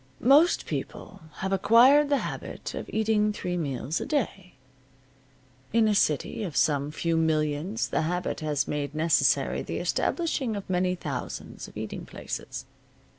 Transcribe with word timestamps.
Most 0.25 0.65
people 0.65 1.21
have 1.41 1.53
acquired 1.53 2.09
the 2.09 2.17
habit 2.25 2.73
of 2.73 2.89
eating 2.91 3.31
three 3.31 3.55
meals 3.55 4.01
a 4.01 4.05
day. 4.07 4.55
In 5.73 5.87
a 5.87 5.93
city 5.93 6.41
of 6.41 6.57
some 6.57 6.89
few 6.89 7.15
millions 7.15 7.87
the 7.89 8.01
habit 8.01 8.39
has 8.39 8.67
made 8.67 8.95
necessary 8.95 9.61
the 9.61 9.77
establishing 9.77 10.55
of 10.55 10.67
many 10.67 10.95
thousands 10.95 11.67
of 11.67 11.77
eating 11.77 12.07
places. 12.07 12.65